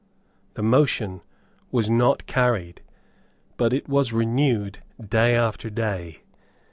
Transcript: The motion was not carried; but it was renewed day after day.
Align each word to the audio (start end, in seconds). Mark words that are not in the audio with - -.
The 0.55 0.63
motion 0.63 1.21
was 1.71 1.87
not 1.87 2.25
carried; 2.25 2.81
but 3.55 3.71
it 3.71 3.87
was 3.87 4.11
renewed 4.11 4.79
day 4.99 5.35
after 5.35 5.69
day. 5.69 6.23